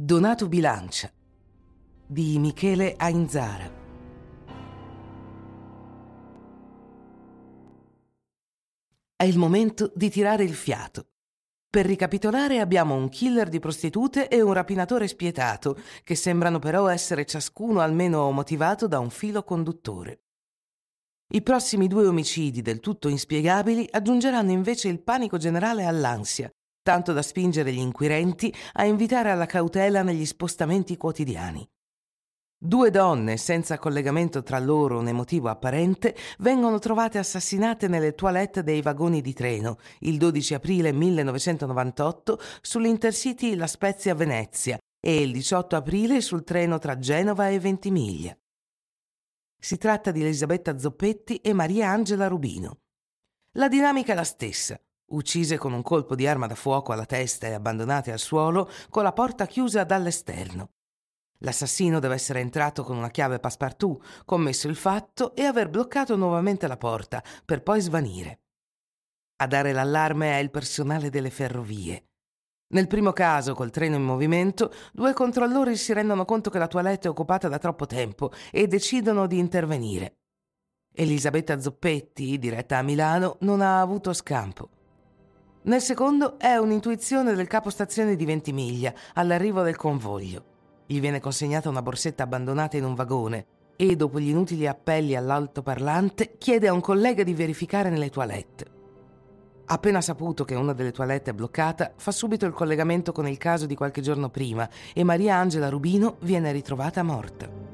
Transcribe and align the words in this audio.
Donato 0.00 0.46
Bilancia 0.46 1.12
di 2.06 2.38
Michele 2.38 2.94
Ainzara. 2.96 3.68
È 9.16 9.24
il 9.24 9.36
momento 9.36 9.90
di 9.96 10.08
tirare 10.08 10.44
il 10.44 10.54
fiato. 10.54 11.08
Per 11.68 11.84
ricapitolare 11.84 12.60
abbiamo 12.60 12.94
un 12.94 13.08
killer 13.08 13.48
di 13.48 13.58
prostitute 13.58 14.28
e 14.28 14.40
un 14.40 14.52
rapinatore 14.52 15.08
spietato, 15.08 15.76
che 16.04 16.14
sembrano 16.14 16.60
però 16.60 16.86
essere 16.86 17.26
ciascuno 17.26 17.80
almeno 17.80 18.30
motivato 18.30 18.86
da 18.86 19.00
un 19.00 19.10
filo 19.10 19.42
conduttore. 19.42 20.20
I 21.32 21.42
prossimi 21.42 21.88
due 21.88 22.06
omicidi 22.06 22.62
del 22.62 22.78
tutto 22.78 23.08
inspiegabili 23.08 23.88
aggiungeranno 23.90 24.52
invece 24.52 24.86
il 24.86 25.02
panico 25.02 25.38
generale 25.38 25.86
all'ansia, 25.86 26.48
tanto 26.88 27.12
da 27.12 27.20
spingere 27.20 27.70
gli 27.70 27.80
inquirenti 27.80 28.50
a 28.72 28.86
invitare 28.86 29.30
alla 29.30 29.44
cautela 29.44 30.02
negli 30.02 30.24
spostamenti 30.24 30.96
quotidiani. 30.96 31.68
Due 32.56 32.90
donne 32.90 33.36
senza 33.36 33.76
collegamento 33.76 34.42
tra 34.42 34.58
loro 34.58 35.02
né 35.02 35.12
motivo 35.12 35.50
apparente 35.50 36.16
vengono 36.38 36.78
trovate 36.78 37.18
assassinate 37.18 37.88
nelle 37.88 38.14
toilette 38.14 38.62
dei 38.62 38.80
vagoni 38.80 39.20
di 39.20 39.34
treno 39.34 39.76
il 40.00 40.16
12 40.16 40.54
aprile 40.54 40.90
1998 40.92 42.40
sull'Intercity 42.62 43.54
La 43.54 43.66
Spezia-Venezia 43.66 44.78
e 44.98 45.20
il 45.20 45.32
18 45.32 45.76
aprile 45.76 46.22
sul 46.22 46.42
treno 46.42 46.78
tra 46.78 46.98
Genova 46.98 47.50
e 47.50 47.60
Ventimiglia. 47.60 48.34
Si 49.60 49.76
tratta 49.76 50.10
di 50.10 50.22
Elisabetta 50.22 50.78
Zoppetti 50.78 51.36
e 51.36 51.52
Maria 51.52 51.90
Angela 51.90 52.28
Rubino. 52.28 52.78
La 53.58 53.68
dinamica 53.68 54.12
è 54.12 54.16
la 54.16 54.24
stessa 54.24 54.80
uccise 55.08 55.58
con 55.58 55.72
un 55.72 55.82
colpo 55.82 56.14
di 56.14 56.26
arma 56.26 56.46
da 56.46 56.54
fuoco 56.54 56.92
alla 56.92 57.06
testa 57.06 57.46
e 57.46 57.52
abbandonate 57.52 58.12
al 58.12 58.18
suolo 58.18 58.70
con 58.90 59.02
la 59.02 59.12
porta 59.12 59.46
chiusa 59.46 59.84
dall'esterno. 59.84 60.70
L'assassino 61.42 62.00
deve 62.00 62.14
essere 62.14 62.40
entrato 62.40 62.82
con 62.82 62.96
una 62.96 63.10
chiave 63.10 63.38
passepartout, 63.38 64.24
commesso 64.24 64.66
il 64.66 64.74
fatto 64.74 65.34
e 65.36 65.44
aver 65.44 65.68
bloccato 65.68 66.16
nuovamente 66.16 66.66
la 66.66 66.76
porta 66.76 67.22
per 67.44 67.62
poi 67.62 67.80
svanire. 67.80 68.40
A 69.36 69.46
dare 69.46 69.72
l'allarme 69.72 70.32
è 70.32 70.38
il 70.38 70.50
personale 70.50 71.10
delle 71.10 71.30
ferrovie. 71.30 72.06
Nel 72.70 72.88
primo 72.88 73.12
caso, 73.12 73.54
col 73.54 73.70
treno 73.70 73.96
in 73.96 74.02
movimento, 74.02 74.72
due 74.92 75.12
controllori 75.12 75.76
si 75.76 75.92
rendono 75.92 76.24
conto 76.24 76.50
che 76.50 76.58
la 76.58 76.66
toilette 76.66 77.06
è 77.06 77.10
occupata 77.10 77.48
da 77.48 77.58
troppo 77.58 77.86
tempo 77.86 78.30
e 78.50 78.66
decidono 78.66 79.26
di 79.26 79.38
intervenire. 79.38 80.16
Elisabetta 80.92 81.60
Zoppetti, 81.60 82.36
diretta 82.38 82.78
a 82.78 82.82
Milano, 82.82 83.36
non 83.40 83.60
ha 83.60 83.80
avuto 83.80 84.12
scampo. 84.12 84.70
Nel 85.62 85.80
secondo 85.82 86.38
è 86.38 86.56
un'intuizione 86.56 87.34
del 87.34 87.48
capostazione 87.48 88.16
di 88.16 88.24
Ventimiglia 88.24 88.94
all'arrivo 89.14 89.62
del 89.62 89.76
convoglio. 89.76 90.44
Gli 90.86 91.00
viene 91.00 91.20
consegnata 91.20 91.68
una 91.68 91.82
borsetta 91.82 92.22
abbandonata 92.22 92.76
in 92.76 92.84
un 92.84 92.94
vagone 92.94 93.46
e, 93.76 93.96
dopo 93.96 94.20
gli 94.20 94.28
inutili 94.28 94.66
appelli 94.66 95.16
all'altoparlante, 95.16 96.36
chiede 96.38 96.68
a 96.68 96.72
un 96.72 96.80
collega 96.80 97.24
di 97.24 97.34
verificare 97.34 97.90
nelle 97.90 98.08
toilette. 98.08 98.76
Appena 99.66 100.00
saputo 100.00 100.44
che 100.44 100.54
una 100.54 100.72
delle 100.72 100.92
toilette 100.92 101.32
è 101.32 101.34
bloccata, 101.34 101.92
fa 101.96 102.12
subito 102.12 102.46
il 102.46 102.52
collegamento 102.52 103.12
con 103.12 103.28
il 103.28 103.36
caso 103.36 103.66
di 103.66 103.74
qualche 103.74 104.00
giorno 104.00 104.30
prima 104.30 104.66
e 104.94 105.04
Maria 105.04 105.36
Angela 105.36 105.68
Rubino 105.68 106.16
viene 106.20 106.52
ritrovata 106.52 107.02
morta. 107.02 107.67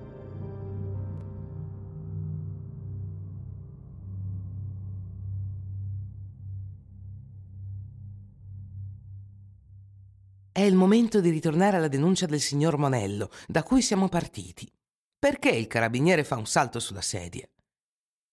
È 10.57 10.61
il 10.61 10.77
momento 10.77 11.21
di 11.21 11.31
ritornare 11.31 11.79
alla 11.79 11.89
denuncia 11.89 12.27
del 12.27 12.39
signor 12.39 12.79
Monello, 12.79 13.29
da 13.49 13.65
cui 13.65 13.83
siamo 13.83 14.09
partiti. 14.09 14.71
Perché 15.19 15.49
il 15.49 15.67
carabiniere 15.67 16.23
fa 16.23 16.37
un 16.37 16.47
salto 16.47 16.79
sulla 16.79 17.01
sedia? 17.01 17.45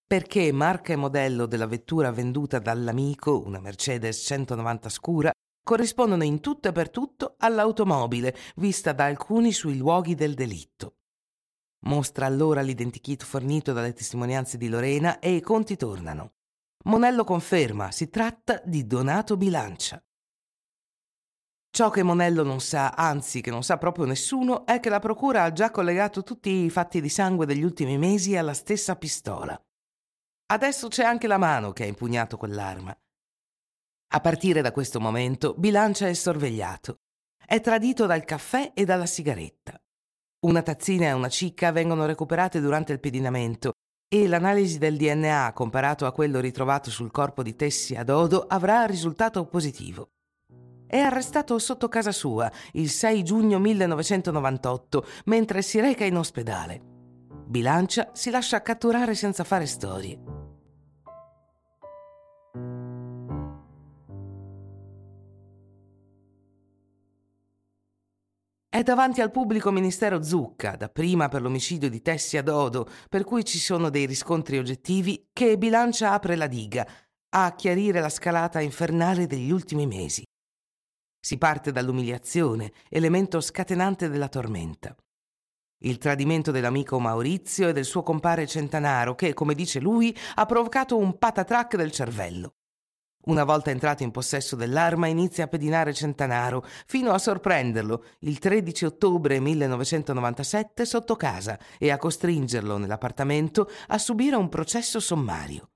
Perché 0.05 0.51
marca 0.51 0.93
e 0.93 0.97
modello 0.97 1.47
della 1.47 1.65
vettura 1.65 2.11
venduta 2.11 2.59
dall'amico, 2.59 3.41
una 3.43 3.59
Mercedes 3.59 4.21
190 4.23 4.89
scura, 4.89 5.31
corrispondono 5.63 6.23
in 6.23 6.41
tutto 6.41 6.67
e 6.67 6.71
per 6.71 6.91
tutto 6.91 7.37
all'automobile 7.39 8.37
vista 8.57 8.93
da 8.93 9.05
alcuni 9.05 9.51
sui 9.51 9.77
luoghi 9.77 10.13
del 10.13 10.35
delitto. 10.35 10.97
Mostra 11.85 12.27
allora 12.27 12.61
l'identikit 12.61 13.23
fornito 13.23 13.73
dalle 13.73 13.93
testimonianze 13.93 14.59
di 14.59 14.69
Lorena 14.69 15.17
e 15.17 15.33
i 15.33 15.41
conti 15.41 15.75
tornano. 15.75 16.33
Monello 16.83 17.23
conferma, 17.23 17.89
si 17.89 18.11
tratta 18.11 18.61
di 18.63 18.85
Donato 18.85 19.37
Bilancia. 19.37 19.99
Ciò 21.81 21.89
che 21.89 22.03
Monello 22.03 22.43
non 22.43 22.61
sa, 22.61 22.89
anzi 22.91 23.41
che 23.41 23.49
non 23.49 23.63
sa 23.63 23.79
proprio 23.79 24.05
nessuno, 24.05 24.67
è 24.67 24.79
che 24.79 24.89
la 24.89 24.99
procura 24.99 25.41
ha 25.41 25.51
già 25.51 25.71
collegato 25.71 26.21
tutti 26.21 26.51
i 26.51 26.69
fatti 26.69 27.01
di 27.01 27.09
sangue 27.09 27.47
degli 27.47 27.63
ultimi 27.63 27.97
mesi 27.97 28.37
alla 28.37 28.53
stessa 28.53 28.95
pistola. 28.95 29.59
Adesso 30.53 30.89
c'è 30.89 31.03
anche 31.03 31.25
la 31.25 31.39
mano 31.39 31.73
che 31.73 31.81
ha 31.81 31.87
impugnato 31.87 32.37
quell'arma. 32.37 32.95
A 34.09 34.19
partire 34.19 34.61
da 34.61 34.71
questo 34.71 34.99
momento, 34.99 35.55
Bilancia 35.57 36.07
è 36.07 36.13
sorvegliato. 36.13 36.99
È 37.43 37.59
tradito 37.61 38.05
dal 38.05 38.25
caffè 38.25 38.73
e 38.75 38.85
dalla 38.85 39.07
sigaretta. 39.07 39.81
Una 40.41 40.61
tazzina 40.61 41.07
e 41.07 41.13
una 41.13 41.29
cicca 41.29 41.71
vengono 41.71 42.05
recuperate 42.05 42.61
durante 42.61 42.93
il 42.93 42.99
pedinamento 42.99 43.71
e 44.07 44.27
l'analisi 44.27 44.77
del 44.77 44.97
DNA 44.97 45.51
comparato 45.55 46.05
a 46.05 46.11
quello 46.11 46.39
ritrovato 46.41 46.91
sul 46.91 47.09
corpo 47.09 47.41
di 47.41 47.55
Tessi 47.55 47.95
a 47.95 48.03
Dodo 48.03 48.45
avrà 48.45 48.85
risultato 48.85 49.43
positivo 49.47 50.11
è 50.91 50.99
arrestato 50.99 51.57
sotto 51.57 51.87
casa 51.87 52.11
sua 52.11 52.51
il 52.73 52.89
6 52.89 53.23
giugno 53.23 53.59
1998 53.59 55.05
mentre 55.25 55.61
si 55.61 55.79
reca 55.79 56.03
in 56.03 56.17
ospedale. 56.17 56.81
Bilancia 57.47 58.09
si 58.11 58.29
lascia 58.29 58.61
catturare 58.61 59.15
senza 59.15 59.45
fare 59.45 59.65
storie. 59.67 60.19
È 68.67 68.83
davanti 68.83 69.21
al 69.21 69.31
pubblico 69.31 69.71
ministero 69.71 70.21
Zucca, 70.21 70.75
dapprima 70.75 71.29
per 71.29 71.41
l'omicidio 71.41 71.89
di 71.89 72.01
Tessi 72.01 72.35
a 72.35 72.43
Dodo, 72.43 72.85
per 73.07 73.23
cui 73.23 73.45
ci 73.45 73.59
sono 73.59 73.89
dei 73.89 74.05
riscontri 74.05 74.57
oggettivi, 74.57 75.27
che 75.31 75.57
Bilancia 75.57 76.11
apre 76.11 76.35
la 76.35 76.47
diga 76.47 76.85
a 77.33 77.55
chiarire 77.55 78.01
la 78.01 78.09
scalata 78.09 78.59
infernale 78.59 79.25
degli 79.25 79.51
ultimi 79.51 79.87
mesi. 79.87 80.23
Si 81.23 81.37
parte 81.37 81.71
dall'umiliazione, 81.71 82.73
elemento 82.89 83.41
scatenante 83.41 84.09
della 84.09 84.27
tormenta. 84.27 84.95
Il 85.83 85.99
tradimento 85.99 86.49
dell'amico 86.49 86.99
Maurizio 86.99 87.69
e 87.69 87.73
del 87.73 87.85
suo 87.85 88.01
compare 88.01 88.47
Centanaro 88.47 89.13
che, 89.13 89.35
come 89.35 89.53
dice 89.53 89.79
lui, 89.79 90.17
ha 90.35 90.47
provocato 90.47 90.97
un 90.97 91.19
patatrac 91.19 91.75
del 91.75 91.91
cervello. 91.91 92.55
Una 93.25 93.43
volta 93.43 93.69
entrato 93.69 94.01
in 94.01 94.09
possesso 94.09 94.55
dell'arma 94.55 95.05
inizia 95.05 95.43
a 95.43 95.47
pedinare 95.47 95.93
Centanaro 95.93 96.65
fino 96.87 97.11
a 97.11 97.19
sorprenderlo 97.19 98.03
il 98.21 98.39
13 98.39 98.85
ottobre 98.85 99.39
1997 99.39 100.85
sotto 100.85 101.15
casa 101.15 101.59
e 101.77 101.91
a 101.91 101.97
costringerlo 101.97 102.77
nell'appartamento 102.77 103.69
a 103.87 103.99
subire 103.99 104.37
un 104.37 104.49
processo 104.49 104.99
sommario. 104.99 105.69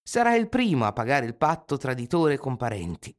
Sarà 0.00 0.36
il 0.36 0.48
primo 0.48 0.84
a 0.84 0.92
pagare 0.92 1.26
il 1.26 1.34
patto 1.34 1.76
traditore 1.78 2.36
con 2.36 2.56
parenti. 2.56 3.12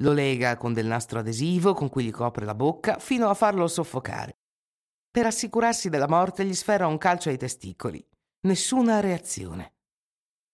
Lo 0.00 0.12
lega 0.12 0.56
con 0.56 0.72
del 0.72 0.86
nastro 0.86 1.18
adesivo 1.18 1.74
con 1.74 1.88
cui 1.88 2.04
gli 2.04 2.10
copre 2.10 2.44
la 2.44 2.54
bocca 2.54 2.98
fino 2.98 3.28
a 3.28 3.34
farlo 3.34 3.66
soffocare. 3.66 4.38
Per 5.10 5.26
assicurarsi 5.26 5.88
della 5.88 6.06
morte 6.06 6.44
gli 6.44 6.54
sferra 6.54 6.86
un 6.86 6.98
calcio 6.98 7.30
ai 7.30 7.36
testicoli. 7.36 8.04
Nessuna 8.42 9.00
reazione. 9.00 9.74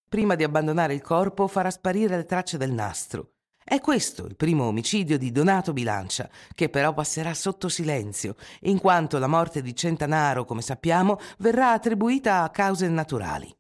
Prima 0.09 0.35
di 0.35 0.45
abbandonare 0.45 0.95
il 0.95 1.03
corpo 1.03 1.47
farà 1.47 1.71
sparire 1.71 2.17
le 2.17 2.25
tracce 2.25 2.57
del 2.57 2.73
nastro. 2.73 3.33
È 3.63 3.81
questo 3.81 4.25
il 4.25 4.37
primo 4.37 4.65
omicidio 4.65 5.19
di 5.19 5.31
Donato 5.31 5.73
Bilancia, 5.73 6.31
che 6.55 6.71
però 6.71 6.95
passerà 6.95 7.35
sotto 7.35 7.69
silenzio, 7.69 8.37
in 8.61 8.79
quanto 8.79 9.19
la 9.19 9.27
morte 9.27 9.61
di 9.61 9.75
Centanaro, 9.75 10.45
come 10.45 10.63
sappiamo, 10.63 11.19
verrà 11.39 11.73
attribuita 11.73 12.43
a 12.43 12.51
cause 12.51 12.89
naturali. 12.89 13.55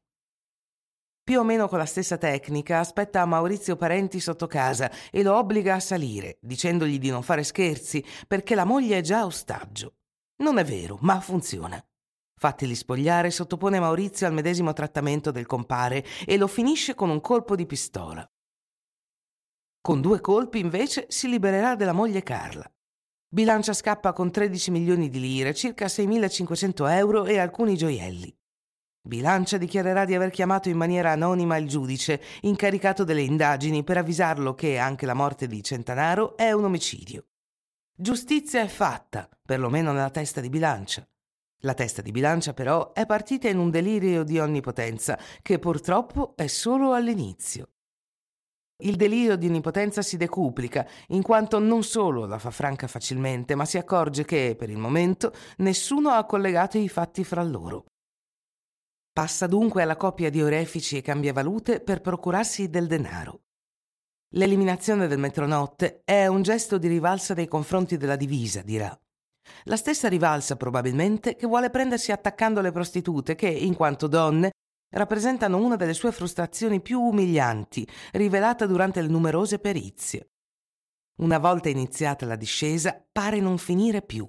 Più 1.24 1.38
o 1.38 1.42
meno 1.42 1.68
con 1.68 1.78
la 1.78 1.86
stessa 1.86 2.18
tecnica 2.18 2.80
aspetta 2.80 3.24
Maurizio 3.24 3.76
Parenti 3.76 4.20
sotto 4.20 4.46
casa 4.46 4.90
e 5.10 5.22
lo 5.22 5.38
obbliga 5.38 5.74
a 5.74 5.80
salire, 5.80 6.36
dicendogli 6.42 6.98
di 6.98 7.08
non 7.08 7.22
fare 7.22 7.44
scherzi 7.44 8.04
perché 8.28 8.54
la 8.54 8.66
moglie 8.66 8.98
è 8.98 9.00
già 9.00 9.24
ostaggio. 9.24 9.94
Non 10.42 10.58
è 10.58 10.64
vero, 10.64 10.98
ma 11.00 11.18
funziona. 11.20 11.82
Fattili 12.38 12.74
spogliare, 12.74 13.30
sottopone 13.30 13.80
Maurizio 13.80 14.26
al 14.26 14.34
medesimo 14.34 14.74
trattamento 14.74 15.30
del 15.30 15.46
compare 15.46 16.04
e 16.26 16.36
lo 16.36 16.46
finisce 16.46 16.94
con 16.94 17.08
un 17.08 17.22
colpo 17.22 17.56
di 17.56 17.64
pistola. 17.64 18.30
Con 19.80 20.02
due 20.02 20.20
colpi, 20.20 20.58
invece, 20.58 21.06
si 21.08 21.28
libererà 21.28 21.74
della 21.74 21.92
moglie 21.92 22.22
Carla. 22.22 22.70
Bilancia 23.26 23.72
scappa 23.72 24.12
con 24.12 24.30
13 24.30 24.70
milioni 24.70 25.08
di 25.08 25.20
lire, 25.20 25.54
circa 25.54 25.86
6.500 25.86 26.90
euro 26.90 27.24
e 27.24 27.38
alcuni 27.38 27.78
gioielli. 27.78 28.36
Bilancia 29.06 29.58
dichiarerà 29.58 30.06
di 30.06 30.14
aver 30.14 30.30
chiamato 30.30 30.70
in 30.70 30.78
maniera 30.78 31.12
anonima 31.12 31.58
il 31.58 31.68
giudice 31.68 32.22
incaricato 32.40 33.04
delle 33.04 33.20
indagini 33.20 33.84
per 33.84 33.98
avvisarlo 33.98 34.54
che 34.54 34.78
anche 34.78 35.04
la 35.04 35.12
morte 35.12 35.46
di 35.46 35.62
Centanaro 35.62 36.38
è 36.38 36.52
un 36.52 36.64
omicidio. 36.64 37.26
Giustizia 37.94 38.62
è 38.62 38.66
fatta, 38.66 39.28
perlomeno 39.44 39.92
nella 39.92 40.08
testa 40.08 40.40
di 40.40 40.48
bilancia. 40.48 41.06
La 41.64 41.74
testa 41.74 42.00
di 42.00 42.12
bilancia 42.12 42.54
però 42.54 42.94
è 42.94 43.04
partita 43.04 43.46
in 43.46 43.58
un 43.58 43.68
delirio 43.68 44.24
di 44.24 44.38
onnipotenza 44.38 45.18
che 45.42 45.58
purtroppo 45.58 46.32
è 46.34 46.46
solo 46.46 46.94
all'inizio. 46.94 47.72
Il 48.84 48.96
delirio 48.96 49.36
di 49.36 49.48
onnipotenza 49.48 50.00
si 50.00 50.16
decuplica, 50.16 50.88
in 51.08 51.20
quanto 51.20 51.58
non 51.58 51.82
solo 51.82 52.24
la 52.24 52.38
fa 52.38 52.50
franca 52.50 52.86
facilmente, 52.86 53.54
ma 53.54 53.66
si 53.66 53.76
accorge 53.76 54.24
che, 54.24 54.56
per 54.58 54.70
il 54.70 54.78
momento, 54.78 55.30
nessuno 55.58 56.08
ha 56.08 56.24
collegato 56.24 56.78
i 56.78 56.88
fatti 56.88 57.22
fra 57.22 57.42
loro. 57.42 57.84
Passa 59.14 59.46
dunque 59.46 59.80
alla 59.80 59.96
coppia 59.96 60.28
di 60.28 60.42
orefici 60.42 60.96
e 60.96 61.00
cambiavalute 61.00 61.78
per 61.78 62.00
procurarsi 62.00 62.68
del 62.68 62.88
denaro. 62.88 63.42
L'eliminazione 64.30 65.06
del 65.06 65.20
metronotte 65.20 66.02
è 66.04 66.26
un 66.26 66.42
gesto 66.42 66.78
di 66.78 66.88
rivalsa 66.88 67.32
nei 67.32 67.46
confronti 67.46 67.96
della 67.96 68.16
divisa, 68.16 68.60
dirà. 68.62 68.92
La 69.66 69.76
stessa 69.76 70.08
rivalsa 70.08 70.56
probabilmente 70.56 71.36
che 71.36 71.46
vuole 71.46 71.70
prendersi 71.70 72.10
attaccando 72.10 72.60
le 72.60 72.72
prostitute 72.72 73.36
che, 73.36 73.46
in 73.46 73.76
quanto 73.76 74.08
donne, 74.08 74.50
rappresentano 74.90 75.58
una 75.58 75.76
delle 75.76 75.94
sue 75.94 76.10
frustrazioni 76.10 76.80
più 76.80 77.00
umilianti, 77.00 77.86
rivelata 78.14 78.66
durante 78.66 79.00
le 79.00 79.06
numerose 79.06 79.60
perizie. 79.60 80.30
Una 81.18 81.38
volta 81.38 81.68
iniziata 81.68 82.26
la 82.26 82.34
discesa, 82.34 83.00
pare 83.12 83.38
non 83.38 83.58
finire 83.58 84.02
più. 84.02 84.28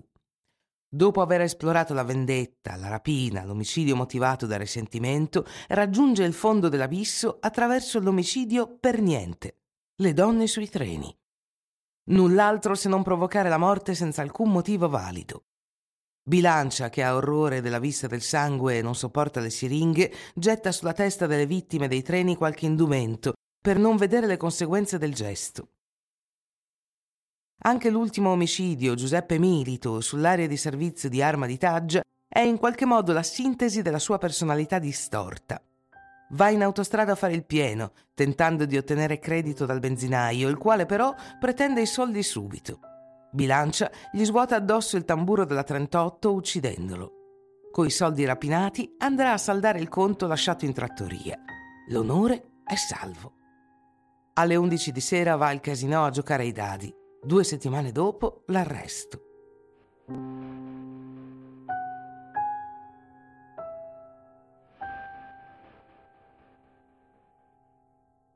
Dopo 0.95 1.21
aver 1.21 1.41
esplorato 1.41 1.93
la 1.93 2.05
vendetta, 2.05 2.77
la 2.77 2.87
rapina, 2.87 3.43
l'omicidio 3.43 3.97
motivato 3.97 4.45
da 4.45 4.55
risentimento, 4.55 5.45
raggiunge 5.67 6.23
il 6.23 6.31
fondo 6.31 6.69
dell'abisso 6.69 7.35
attraverso 7.41 7.99
l'omicidio 7.99 8.77
per 8.79 9.01
niente 9.01 9.57
le 9.97 10.13
donne 10.13 10.47
sui 10.47 10.69
treni. 10.69 11.13
Null'altro 12.11 12.75
se 12.75 12.87
non 12.87 13.03
provocare 13.03 13.49
la 13.49 13.57
morte 13.57 13.93
senza 13.93 14.21
alcun 14.21 14.53
motivo 14.53 14.87
valido. 14.87 15.47
Bilancia, 16.23 16.87
che 16.87 17.03
ha 17.03 17.13
orrore 17.13 17.59
della 17.59 17.79
vista 17.79 18.07
del 18.07 18.21
sangue 18.21 18.77
e 18.77 18.81
non 18.81 18.95
sopporta 18.95 19.41
le 19.41 19.49
siringhe, 19.49 20.13
getta 20.33 20.71
sulla 20.71 20.93
testa 20.93 21.27
delle 21.27 21.45
vittime 21.45 21.89
dei 21.89 22.03
treni 22.03 22.37
qualche 22.37 22.67
indumento 22.67 23.33
per 23.59 23.77
non 23.77 23.97
vedere 23.97 24.27
le 24.27 24.37
conseguenze 24.37 24.97
del 24.97 25.13
gesto. 25.13 25.71
Anche 27.65 27.89
l'ultimo 27.89 28.29
omicidio, 28.29 28.93
Giuseppe 28.93 29.39
Milito, 29.39 29.99
sull'area 29.99 30.45
di 30.45 30.55
servizio 30.55 31.09
di 31.09 31.23
Arma 31.23 31.47
di 31.47 31.57
Taggia, 31.57 32.03
è 32.27 32.39
in 32.41 32.59
qualche 32.59 32.85
modo 32.85 33.11
la 33.11 33.23
sintesi 33.23 33.81
della 33.81 33.97
sua 33.97 34.19
personalità 34.19 34.77
distorta. 34.77 35.59
Va 36.29 36.49
in 36.49 36.61
autostrada 36.61 37.13
a 37.13 37.15
fare 37.15 37.33
il 37.33 37.43
pieno, 37.43 37.93
tentando 38.13 38.65
di 38.65 38.77
ottenere 38.77 39.17
credito 39.17 39.65
dal 39.65 39.79
benzinaio, 39.79 40.47
il 40.47 40.57
quale 40.57 40.85
però 40.85 41.11
pretende 41.39 41.81
i 41.81 41.87
soldi 41.87 42.21
subito. 42.21 42.79
Bilancia 43.31 43.89
gli 44.11 44.23
svuota 44.23 44.57
addosso 44.57 44.95
il 44.95 45.03
tamburo 45.03 45.43
della 45.43 45.63
38 45.63 46.33
uccidendolo. 46.33 47.11
Coi 47.71 47.89
soldi 47.89 48.25
rapinati 48.25 48.93
andrà 48.99 49.31
a 49.31 49.39
saldare 49.39 49.79
il 49.79 49.89
conto 49.89 50.27
lasciato 50.27 50.65
in 50.65 50.73
trattoria. 50.73 51.35
L'onore 51.87 52.59
è 52.63 52.75
salvo. 52.75 53.33
Alle 54.33 54.55
11 54.55 54.91
di 54.91 55.01
sera 55.01 55.35
va 55.35 55.47
al 55.47 55.61
casino 55.61 56.05
a 56.05 56.11
giocare 56.11 56.43
ai 56.43 56.51
dadi. 56.51 57.03
Due 57.25 57.43
settimane 57.43 57.91
dopo 57.91 58.43
l'arresto. 58.49 59.19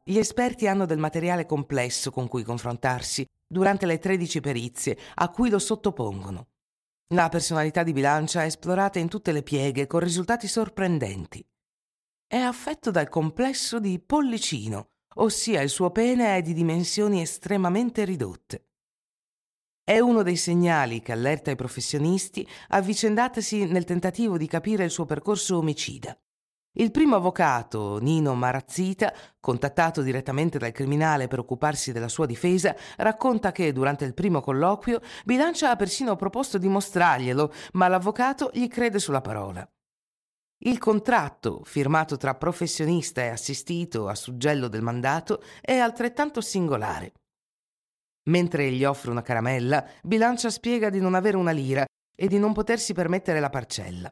Gli 0.04 0.18
esperti 0.18 0.66
hanno 0.66 0.88
del 0.88 0.98
materiale 0.98 1.46
complesso 1.46 2.10
con 2.10 2.28
cui 2.28 2.42
confrontarsi 2.42 3.24
durante 3.46 3.86
le 3.86 4.00
13 4.00 4.40
perizie 4.40 4.98
a 5.14 5.30
cui 5.30 5.52
lo 5.52 5.60
sottopongono. 5.60 6.48
La 7.14 7.30
personalità 7.30 7.84
di 7.84 7.94
Bilancia 7.94 8.42
è 8.42 8.48
esplorata 8.48 8.98
in 8.98 9.08
tutte 9.08 9.32
le 9.32 9.44
pieghe 9.44 9.86
con 9.86 10.00
risultati 10.00 10.48
sorprendenti. 10.48 11.46
È 12.26 12.38
affetto 12.38 12.90
dal 12.90 13.08
complesso 13.08 13.80
di 13.80 14.00
pollicino, 14.00 14.94
ossia 15.18 15.62
il 15.62 15.70
suo 15.70 15.92
pene 15.92 16.38
è 16.38 16.42
di 16.42 16.54
dimensioni 16.54 17.22
estremamente 17.22 18.04
ridotte. 18.04 18.64
È 19.90 19.98
uno 19.98 20.22
dei 20.22 20.36
segnali 20.36 21.02
che 21.02 21.14
allerta 21.14 21.50
i 21.50 21.56
professionisti 21.56 22.48
avvicendatasi 22.68 23.66
nel 23.66 23.86
tentativo 23.86 24.38
di 24.38 24.46
capire 24.46 24.84
il 24.84 24.92
suo 24.92 25.06
percorso 25.06 25.58
omicida. 25.58 26.16
Il 26.74 26.92
primo 26.92 27.16
avvocato, 27.16 27.98
Nino 27.98 28.36
Marazzita, 28.36 29.12
contattato 29.40 30.04
direttamente 30.04 30.60
dal 30.60 30.74
criminale 30.74 31.28
per 31.28 31.40
occuparsi 31.40 31.92
della 31.92 32.08
sua 32.08 32.28
difesa, 32.28 32.76
racconta 32.98 33.52
che 33.52 33.74
durante 33.74 34.06
il 34.06 34.14
primo 34.14 34.42
colloquio 34.42 35.02
Bilancia 35.26 35.72
ha 35.72 35.76
persino 35.76 36.16
proposto 36.16 36.60
di 36.60 36.68
mostrarglielo, 36.68 37.52
ma 37.72 37.88
l'avvocato 37.88 38.52
gli 38.54 38.68
crede 38.68 39.00
sulla 39.00 39.22
parola. 39.22 39.68
Il 40.66 40.78
contratto, 40.78 41.64
firmato 41.64 42.16
tra 42.16 42.36
professionista 42.36 43.24
e 43.24 43.30
assistito 43.30 44.08
a 44.08 44.14
suggello 44.14 44.68
del 44.68 44.84
mandato, 44.84 45.42
è 45.60 45.78
altrettanto 45.78 46.42
singolare. 46.42 47.14
Mentre 48.30 48.72
gli 48.72 48.84
offre 48.84 49.12
una 49.12 49.22
caramella, 49.22 49.86
Bilancia 50.04 50.50
spiega 50.50 50.90
di 50.90 51.00
non 51.00 51.16
avere 51.16 51.36
una 51.36 51.52
lira 51.52 51.86
e 52.16 52.28
di 52.28 52.38
non 52.38 52.54
potersi 52.54 52.94
permettere 52.94 53.40
la 53.40 53.50
parcella. 53.50 54.12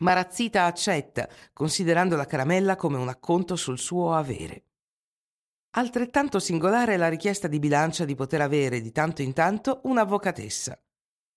Marazzita 0.00 0.64
accetta, 0.64 1.28
considerando 1.52 2.16
la 2.16 2.24
caramella 2.24 2.76
come 2.76 2.98
un 2.98 3.08
acconto 3.08 3.54
sul 3.54 3.78
suo 3.78 4.14
avere. 4.14 4.64
Altrettanto 5.74 6.38
singolare 6.38 6.94
è 6.94 6.96
la 6.96 7.08
richiesta 7.08 7.46
di 7.48 7.58
bilancia 7.58 8.04
di 8.04 8.14
poter 8.14 8.40
avere 8.40 8.80
di 8.80 8.90
tanto 8.90 9.22
in 9.22 9.32
tanto 9.32 9.80
un'avvocatessa. 9.84 10.78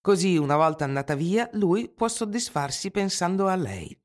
Così, 0.01 0.37
una 0.37 0.55
volta 0.55 0.85
andata 0.85 1.15
via, 1.15 1.47
lui 1.53 1.89
può 1.89 2.07
soddisfarsi 2.07 2.91
pensando 2.91 3.47
a 3.47 3.55
lei. 3.55 3.97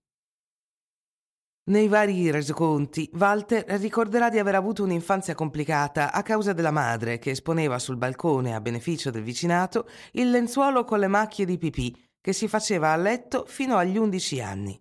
Nei 1.70 1.87
vari 1.87 2.32
resoconti, 2.32 3.08
Walter 3.14 3.64
ricorderà 3.78 4.28
di 4.28 4.40
aver 4.40 4.56
avuto 4.56 4.82
un'infanzia 4.82 5.37
complicata 5.37 6.12
a 6.12 6.20
causa 6.25 6.52
della 6.52 6.72
madre 6.72 7.20
che 7.20 7.31
esponeva 7.31 7.78
sul 7.78 7.96
balcone, 7.96 8.56
a 8.56 8.61
beneficio 8.61 9.12
del 9.12 9.22
vicinato, 9.22 9.88
il 10.14 10.31
lenzuolo 10.31 10.82
con 10.82 10.99
le 10.99 11.06
macchie 11.06 11.44
di 11.44 11.58
pipì 11.58 11.96
che 12.20 12.32
si 12.32 12.49
faceva 12.49 12.90
a 12.90 12.96
letto 12.96 13.44
fino 13.46 13.76
agli 13.76 13.96
undici 13.96 14.40
anni. 14.40 14.76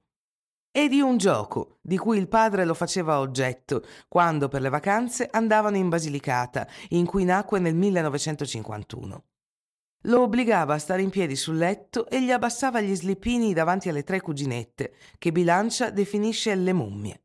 E 0.72 0.88
di 0.88 1.00
un 1.00 1.18
gioco 1.18 1.78
di 1.80 1.96
cui 1.96 2.18
il 2.18 2.28
padre 2.28 2.66
lo 2.66 2.74
faceva 2.74 3.20
oggetto 3.20 3.84
quando 4.08 4.48
per 4.48 4.62
le 4.62 4.70
vacanze 4.70 5.28
andavano 5.30 5.78
in 5.78 5.90
Basilicata, 5.90 6.68
in 6.90 7.06
cui 7.06 7.24
nacque 7.24 7.60
nel 7.60 7.76
1951. 7.76 9.26
Lo 10.04 10.22
obbligava 10.22 10.76
a 10.76 10.80
stare 10.80 11.02
in 11.02 11.10
piedi 11.10 11.36
sul 11.36 11.58
letto 11.58 12.08
e 12.08 12.24
gli 12.24 12.32
abbassava 12.32 12.80
gli 12.80 12.96
slippini 12.96 13.54
davanti 13.54 13.90
alle 13.90 14.04
tre 14.04 14.22
cuginette, 14.22 14.94
che 15.18 15.32
Bilancia 15.32 15.90
definisce 15.90 16.56
le 16.56 16.74
mummie. 16.74 17.24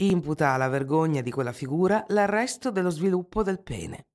Imputa 0.00 0.50
alla 0.50 0.68
vergogna 0.68 1.20
di 1.20 1.30
quella 1.30 1.52
figura 1.52 2.04
l'arresto 2.08 2.70
dello 2.70 2.90
sviluppo 2.90 3.42
del 3.42 3.62
pene. 3.62 4.06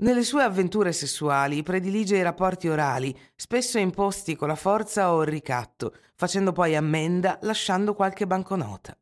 Nelle 0.00 0.24
sue 0.24 0.42
avventure 0.42 0.92
sessuali 0.92 1.62
predilige 1.62 2.16
i 2.16 2.22
rapporti 2.22 2.68
orali, 2.68 3.16
spesso 3.36 3.78
imposti 3.78 4.34
con 4.34 4.48
la 4.48 4.56
forza 4.56 5.12
o 5.12 5.20
il 5.20 5.28
ricatto, 5.28 5.94
facendo 6.14 6.52
poi 6.52 6.74
ammenda 6.74 7.38
lasciando 7.42 7.94
qualche 7.94 8.26
banconota. 8.26 8.99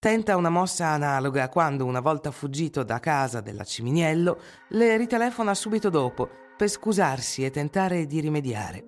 Tenta 0.00 0.34
una 0.36 0.48
mossa 0.48 0.86
analoga 0.86 1.50
quando, 1.50 1.84
una 1.84 2.00
volta 2.00 2.30
fuggito 2.30 2.82
da 2.84 2.98
casa 3.00 3.42
della 3.42 3.64
Ciminiello, 3.64 4.40
le 4.68 4.96
ritelefona 4.96 5.52
subito 5.52 5.90
dopo 5.90 6.26
per 6.56 6.70
scusarsi 6.70 7.44
e 7.44 7.50
tentare 7.50 8.06
di 8.06 8.18
rimediare. 8.20 8.82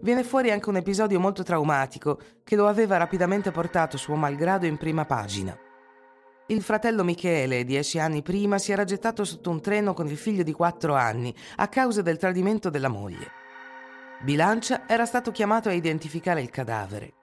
Viene 0.00 0.22
fuori 0.22 0.52
anche 0.52 0.68
un 0.68 0.76
episodio 0.76 1.18
molto 1.18 1.42
traumatico 1.42 2.20
che 2.44 2.54
lo 2.54 2.68
aveva 2.68 2.98
rapidamente 2.98 3.50
portato 3.50 3.96
suo 3.96 4.14
malgrado 4.14 4.64
in 4.64 4.76
prima 4.76 5.06
pagina. 5.06 5.58
Il 6.46 6.62
fratello 6.62 7.02
Michele, 7.02 7.64
dieci 7.64 7.98
anni 7.98 8.22
prima, 8.22 8.58
si 8.58 8.70
era 8.70 8.84
gettato 8.84 9.24
sotto 9.24 9.50
un 9.50 9.60
treno 9.60 9.92
con 9.92 10.06
il 10.06 10.16
figlio 10.16 10.44
di 10.44 10.52
quattro 10.52 10.94
anni 10.94 11.34
a 11.56 11.66
causa 11.66 12.00
del 12.00 12.16
tradimento 12.16 12.70
della 12.70 12.86
moglie. 12.86 13.28
Bilancia 14.22 14.86
era 14.86 15.04
stato 15.04 15.32
chiamato 15.32 15.68
a 15.68 15.72
identificare 15.72 16.42
il 16.42 16.50
cadavere. 16.50 17.14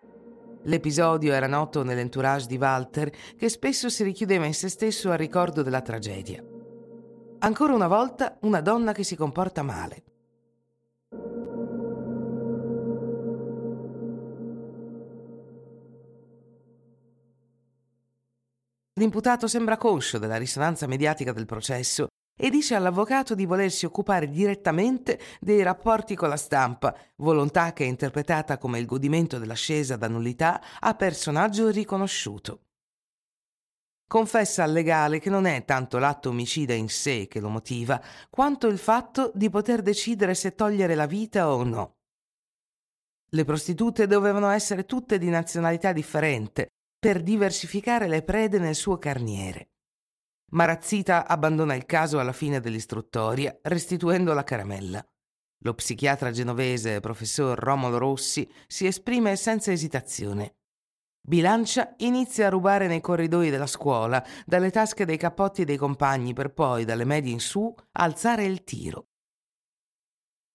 L'episodio 0.64 1.34
era 1.34 1.48
noto 1.48 1.84
nell'entourage 1.84 2.48
di 2.48 2.58
Walter, 2.58 3.12
che 3.38 3.50
spesso 3.50 3.90
si 3.90 4.04
richiudeva 4.04 4.46
in 4.46 4.54
se 4.54 4.70
stesso 4.70 5.12
al 5.12 5.18
ricordo 5.18 5.64
della 5.64 5.82
tragedia. 5.82 6.44
Ancora 7.40 7.74
una 7.74 7.88
volta, 7.88 8.38
una 8.42 8.62
donna 8.62 8.92
che 8.92 9.04
si 9.04 9.16
comporta 9.16 9.64
male. 9.64 10.04
L'imputato 18.98 19.48
sembra 19.48 19.78
conscio 19.78 20.18
della 20.18 20.38
risonanza 20.38 20.88
mediatica 20.88 21.32
del 21.32 21.46
processo 21.46 22.08
e 22.38 22.50
dice 22.52 22.76
all'avvocato 22.76 23.34
di 23.34 23.46
volersi 23.46 23.86
occupare 23.86 24.30
direttamente 24.30 25.20
dei 25.42 25.64
rapporti 25.64 26.16
con 26.16 26.30
la 26.30 26.38
stampa, 26.38 26.96
volontà 27.18 27.74
che 27.74 27.84
è 27.84 27.88
interpretata 27.88 28.60
come 28.60 28.78
il 28.78 28.86
godimento 28.86 29.40
dell'ascesa 29.40 29.96
da 29.98 30.08
nullità 30.08 30.62
a 30.80 30.94
personaggio 30.94 31.70
riconosciuto. 31.70 32.62
confessa 34.08 34.64
al 34.64 34.72
legale 34.72 35.20
che 35.20 35.30
non 35.30 35.46
è 35.46 35.66
tanto 35.66 35.98
l'atto 35.98 36.30
omicida 36.30 36.74
in 36.74 36.88
sé 36.88 37.28
che 37.28 37.42
lo 37.42 37.50
motiva, 37.50 38.02
quanto 38.30 38.68
il 38.68 38.78
fatto 38.78 39.32
di 39.36 39.50
poter 39.50 39.82
decidere 39.82 40.34
se 40.34 40.56
togliere 40.56 40.96
la 40.96 41.08
vita 41.08 41.52
o 41.52 41.64
no. 41.64 41.96
Le 43.32 43.44
prostitute 43.44 44.08
dovevano 44.08 44.50
essere 44.50 44.86
tutte 44.86 45.18
di 45.18 45.28
nazionalità 45.28 45.92
differente 45.92 46.68
per 46.98 47.22
diversificare 47.22 48.08
le 48.08 48.22
prede 48.22 48.60
nel 48.60 48.76
suo 48.76 48.98
carniere. 48.98 49.72
Marazzita 50.52 51.28
abbandona 51.28 51.76
il 51.76 51.86
caso 51.86 52.20
alla 52.20 52.32
fine 52.32 52.62
dell'istruttoria, 52.62 53.60
restituendo 53.64 54.34
la 54.34 54.46
caramella. 54.46 55.06
Lo 55.62 55.74
psichiatra 55.74 56.32
genovese 56.32 57.02
professor 57.02 57.60
Romolo 57.60 57.98
Rossi 57.98 58.50
si 58.66 58.86
esprime 58.86 59.36
senza 59.36 59.74
esitazione. 59.74 60.56
Bilancia 61.20 61.94
inizia 61.98 62.48
a 62.48 62.50
rubare 62.50 62.88
nei 62.88 63.02
corridoi 63.02 63.50
della 63.50 63.68
scuola, 63.68 64.26
dalle 64.46 64.72
tasche 64.72 65.04
dei 65.04 65.18
cappotti 65.18 65.66
dei 65.66 65.76
compagni, 65.76 66.32
per 66.34 66.54
poi, 66.54 66.86
dalle 66.86 67.04
medie 67.04 67.34
in 67.34 67.42
su, 67.42 67.74
alzare 67.94 68.46
il 68.46 68.64
tiro. 68.64 69.08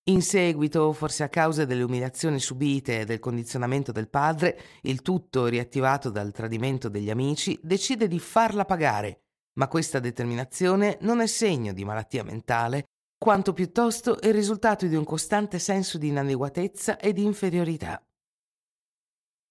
In 0.04 0.22
seguito, 0.22 0.92
forse 0.94 1.22
a 1.22 1.28
causa 1.28 1.66
delle 1.66 1.82
umiliazioni 1.82 2.40
subite 2.40 3.00
e 3.00 3.04
del 3.04 3.18
condizionamento 3.18 3.92
del 3.92 4.08
padre, 4.08 4.58
il 4.82 5.02
tutto 5.02 5.46
riattivato 5.46 6.08
dal 6.08 6.32
tradimento 6.32 6.88
degli 6.88 7.10
amici, 7.10 7.60
decide 7.62 8.08
di 8.08 8.18
farla 8.18 8.64
pagare, 8.64 9.21
ma 9.54 9.68
questa 9.68 9.98
determinazione 9.98 10.98
non 11.02 11.20
è 11.20 11.26
segno 11.26 11.72
di 11.72 11.84
malattia 11.84 12.24
mentale, 12.24 12.84
quanto 13.18 13.52
piuttosto 13.52 14.18
il 14.22 14.32
risultato 14.32 14.86
di 14.86 14.96
un 14.96 15.04
costante 15.04 15.58
senso 15.58 15.98
di 15.98 16.08
inadeguatezza 16.08 16.98
e 16.98 17.12
di 17.12 17.24
inferiorità. 17.24 18.02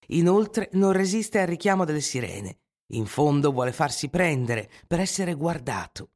Inoltre 0.08 0.70
non 0.74 0.92
resiste 0.92 1.40
al 1.40 1.48
richiamo 1.48 1.86
delle 1.86 2.02
sirene. 2.02 2.58
In 2.94 3.06
fondo 3.06 3.52
vuole 3.52 3.72
farsi 3.72 4.10
prendere 4.10 4.70
per 4.86 5.00
essere 5.00 5.34
guardato. 5.36 6.10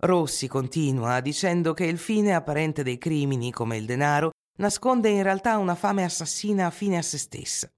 Rossi 0.00 0.46
continua 0.46 1.20
dicendo 1.20 1.72
che 1.72 1.84
il 1.84 1.98
fine 1.98 2.34
apparente 2.34 2.82
dei 2.82 2.98
crimini, 2.98 3.50
come 3.50 3.78
il 3.78 3.86
denaro, 3.86 4.32
nasconde 4.58 5.08
in 5.08 5.22
realtà 5.22 5.56
una 5.56 5.74
fame 5.74 6.04
assassina 6.04 6.70
fine 6.70 6.98
a 6.98 7.02
se 7.02 7.16
stessa. 7.16 7.70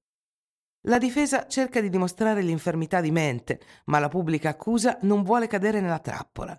La 0.84 0.98
difesa 0.98 1.46
cerca 1.46 1.80
di 1.80 1.90
dimostrare 1.90 2.40
l'infermità 2.40 3.00
di 3.00 3.10
mente, 3.10 3.60
ma 3.86 3.98
la 3.98 4.08
pubblica 4.08 4.48
accusa 4.48 4.96
non 5.02 5.22
vuole 5.22 5.46
cadere 5.46 5.80
nella 5.80 5.98
trappola. 5.98 6.58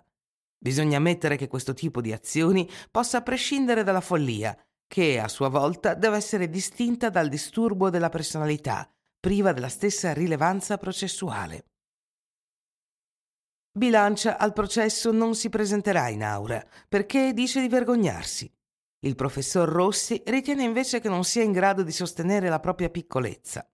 Bisogna 0.56 0.98
ammettere 0.98 1.36
che 1.36 1.48
questo 1.48 1.74
tipo 1.74 2.00
di 2.00 2.12
azioni 2.12 2.70
possa 2.90 3.22
prescindere 3.22 3.82
dalla 3.82 4.00
follia 4.00 4.56
che 4.86 5.18
a 5.18 5.26
sua 5.26 5.48
volta 5.48 5.94
deve 5.94 6.16
essere 6.16 6.48
distinta 6.48 7.10
dal 7.10 7.28
disturbo 7.28 7.90
della 7.90 8.10
personalità, 8.10 8.88
priva 9.18 9.52
della 9.52 9.68
stessa 9.68 10.12
rilevanza 10.12 10.76
processuale. 10.76 11.64
Bilancia 13.72 14.36
al 14.38 14.52
processo 14.52 15.10
non 15.10 15.34
si 15.34 15.48
presenterà 15.48 16.08
in 16.10 16.22
aura 16.22 16.64
perché 16.88 17.32
dice 17.32 17.60
di 17.60 17.68
vergognarsi. 17.68 18.52
Il 19.04 19.16
professor 19.16 19.68
Rossi 19.68 20.22
ritiene 20.26 20.62
invece 20.62 21.00
che 21.00 21.08
non 21.08 21.24
sia 21.24 21.42
in 21.42 21.50
grado 21.50 21.82
di 21.82 21.90
sostenere 21.90 22.48
la 22.48 22.60
propria 22.60 22.90
piccolezza. 22.90 23.66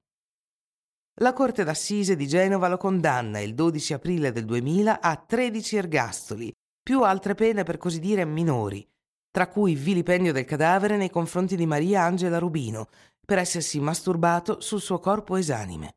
La 1.21 1.33
Corte 1.33 1.65
d'Assise 1.65 2.15
di 2.15 2.29
Genova 2.29 2.69
lo 2.69 2.77
condanna 2.77 3.41
il 3.41 3.53
12 3.55 3.93
aprile 3.93 4.31
del 4.31 4.45
2000 4.45 5.01
a 5.01 5.17
13 5.17 5.77
ergastoli, 5.77 6.55
più 6.81 7.03
altre 7.03 7.35
pene 7.35 7.65
per 7.65 7.77
così 7.77 7.99
dire 7.99 8.25
minori, 8.25 8.89
tra 9.29 9.49
cui 9.49 9.75
vilipendio 9.75 10.33
del 10.33 10.45
cadavere 10.45 10.97
nei 10.97 11.11
confronti 11.11 11.57
di 11.57 11.67
Maria 11.67 12.03
Angela 12.03 12.39
Rubino 12.39 12.87
per 13.27 13.39
essersi 13.39 13.81
masturbato 13.81 14.61
sul 14.61 14.81
suo 14.81 15.01
corpo 15.01 15.35
esanime. 15.35 15.97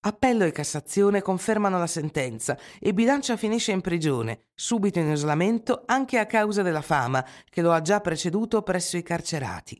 Appello 0.00 0.44
e 0.44 0.52
Cassazione 0.52 1.20
confermano 1.20 1.78
la 1.78 1.86
sentenza 1.86 2.56
e 2.80 2.94
Bilancia 2.94 3.36
finisce 3.36 3.72
in 3.72 3.82
prigione, 3.82 4.44
subito 4.54 4.98
in 5.00 5.10
isolamento 5.10 5.82
anche 5.84 6.18
a 6.18 6.24
causa 6.24 6.62
della 6.62 6.80
fama 6.80 7.22
che 7.50 7.60
lo 7.60 7.72
ha 7.72 7.82
già 7.82 8.00
preceduto 8.00 8.62
presso 8.62 8.96
i 8.96 9.02
carcerati. 9.02 9.78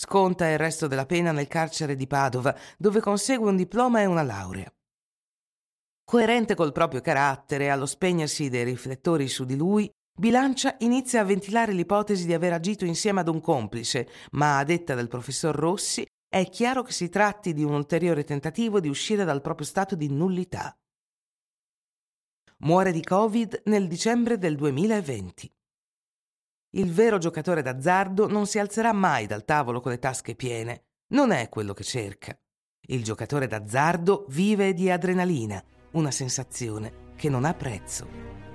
Sconta 0.00 0.48
il 0.48 0.58
resto 0.58 0.86
della 0.86 1.06
pena 1.06 1.32
nel 1.32 1.48
carcere 1.48 1.96
di 1.96 2.06
Padova, 2.06 2.56
dove 2.76 3.00
consegue 3.00 3.48
un 3.48 3.56
diploma 3.56 4.00
e 4.00 4.04
una 4.04 4.22
laurea. 4.22 4.72
Coerente 6.04 6.54
col 6.54 6.70
proprio 6.70 7.00
carattere, 7.00 7.68
allo 7.68 7.84
spegnersi 7.84 8.48
dei 8.48 8.62
riflettori 8.62 9.26
su 9.26 9.44
di 9.44 9.56
lui, 9.56 9.90
Bilancia 10.16 10.76
inizia 10.80 11.22
a 11.22 11.24
ventilare 11.24 11.72
l'ipotesi 11.72 12.26
di 12.26 12.32
aver 12.32 12.52
agito 12.52 12.84
insieme 12.84 13.18
ad 13.18 13.28
un 13.28 13.40
complice, 13.40 14.08
ma 14.32 14.58
a 14.58 14.64
detta 14.64 14.94
del 14.94 15.08
professor 15.08 15.52
Rossi 15.52 16.06
è 16.28 16.48
chiaro 16.48 16.84
che 16.84 16.92
si 16.92 17.08
tratti 17.08 17.52
di 17.52 17.64
un 17.64 17.72
ulteriore 17.72 18.22
tentativo 18.22 18.78
di 18.78 18.88
uscire 18.88 19.24
dal 19.24 19.40
proprio 19.40 19.66
stato 19.66 19.96
di 19.96 20.08
nullità. 20.08 20.78
Muore 22.58 22.92
di 22.92 23.02
Covid 23.02 23.62
nel 23.64 23.88
dicembre 23.88 24.38
del 24.38 24.54
2020. 24.54 25.57
Il 26.72 26.92
vero 26.92 27.16
giocatore 27.16 27.62
d'azzardo 27.62 28.28
non 28.28 28.46
si 28.46 28.58
alzerà 28.58 28.92
mai 28.92 29.26
dal 29.26 29.46
tavolo 29.46 29.80
con 29.80 29.90
le 29.90 29.98
tasche 29.98 30.34
piene. 30.34 30.84
Non 31.14 31.30
è 31.30 31.48
quello 31.48 31.72
che 31.72 31.82
cerca. 31.82 32.38
Il 32.88 33.02
giocatore 33.02 33.46
d'azzardo 33.46 34.26
vive 34.28 34.74
di 34.74 34.90
adrenalina, 34.90 35.62
una 35.92 36.10
sensazione 36.10 37.12
che 37.16 37.30
non 37.30 37.46
ha 37.46 37.54
prezzo. 37.54 38.47